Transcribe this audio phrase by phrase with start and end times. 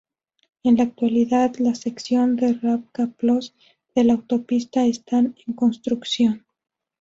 [0.63, 3.53] En la actualidad la sección de Ravča–Ploče
[3.93, 6.43] de la autopista está en construcción.